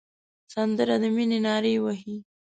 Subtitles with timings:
[0.53, 2.15] سندره د مینې نارې وهي